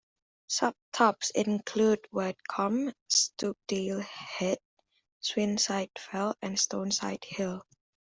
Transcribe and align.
Sub-tops 0.47 1.29
include 1.35 2.07
White 2.09 2.39
Combe, 2.47 2.91
Stoupdale 3.07 4.01
Head, 4.01 4.57
Swinside 5.21 5.95
Fell 5.99 6.35
and 6.41 6.57
Stoneside 6.59 7.23
Hill. 7.23 7.63